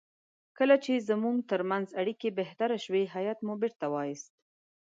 کله 0.57 0.75
چې 0.83 1.05
زموږ 1.09 1.37
ترمنځ 1.51 1.87
اړیکې 2.01 2.29
بهتر 2.39 2.69
شوې 2.83 3.03
هیات 3.15 3.39
مو 3.45 3.53
بیرته 3.61 3.85
وایست. 3.93 4.31